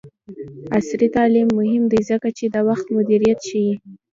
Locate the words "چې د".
2.37-2.55